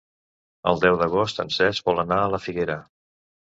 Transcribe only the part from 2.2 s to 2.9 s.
a la Figuera.